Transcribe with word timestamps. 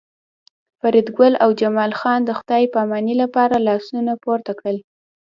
فریدګل 0.79 1.33
او 1.43 1.49
جمال 1.59 1.91
خان 1.99 2.19
د 2.25 2.31
خدای 2.39 2.63
پامانۍ 2.73 3.15
لپاره 3.23 3.55
لاسونه 3.67 4.11
پورته 4.23 4.51
کړل 4.59 4.77